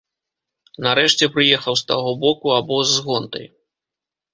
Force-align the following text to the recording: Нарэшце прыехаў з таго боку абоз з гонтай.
Нарэшце 0.85 1.29
прыехаў 1.37 1.73
з 1.85 1.87
таго 1.93 2.11
боку 2.27 2.47
абоз 2.59 2.85
з 2.99 3.09
гонтай. 3.11 3.45